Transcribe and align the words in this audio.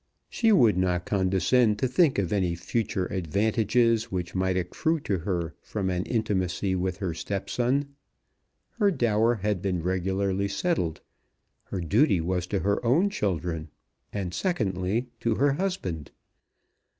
She 0.31 0.51
would 0.51 0.77
not 0.79 1.05
condescend 1.05 1.77
to 1.77 1.87
think 1.87 2.17
of 2.17 2.33
any 2.33 2.55
future 2.55 3.05
advantages 3.13 4.11
which 4.11 4.33
might 4.33 4.57
accrue 4.57 4.99
to 5.01 5.19
her 5.19 5.53
from 5.61 5.91
any 5.91 6.09
intimacy 6.09 6.73
with 6.73 6.97
her 6.97 7.13
stepson. 7.13 7.89
Her 8.79 8.89
dower 8.89 9.35
had 9.35 9.61
been 9.61 9.83
regularly 9.83 10.47
settled. 10.47 11.01
Her 11.65 11.81
duty 11.81 12.19
was 12.19 12.47
to 12.47 12.61
her 12.61 12.83
own 12.83 13.11
children, 13.11 13.69
and 14.11 14.33
secondly 14.33 15.11
to 15.19 15.35
her 15.35 15.51
husband. 15.53 16.09